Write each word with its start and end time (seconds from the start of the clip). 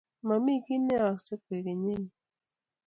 mi 0.45 0.53
kiy 0.65 0.79
neyooksei 0.81 1.39
kwekeny 1.43 1.73
eng 1.87 1.87
yu 1.97 2.09